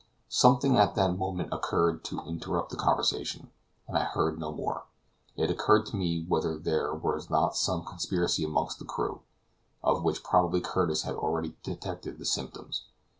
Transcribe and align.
Something 0.29 0.77
at 0.77 0.95
that 0.95 1.15
moment 1.15 1.53
occurred 1.53 2.03
to 2.05 2.21
interrupt 2.21 2.71
the 2.71 2.75
conversation, 2.75 3.51
and 3.87 3.95
I 3.95 4.05
heard 4.05 4.39
no 4.39 4.51
more. 4.51 4.85
It 5.35 5.51
occurred 5.51 5.85
to 5.89 5.95
me 5.95 6.25
whether 6.27 6.57
there 6.57 6.91
was 6.91 7.29
not 7.29 7.55
some 7.55 7.85
conspiracy 7.85 8.43
among 8.43 8.71
the 8.79 8.85
crew, 8.85 9.21
of 9.83 10.01
which 10.03 10.23
probably 10.23 10.59
Curtis 10.59 11.03
had 11.03 11.13
already 11.13 11.55
detected 11.61 12.17
the 12.17 12.25
symptoms. 12.25 12.85